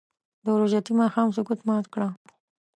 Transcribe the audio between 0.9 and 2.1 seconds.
ماښام سکوت مات کړه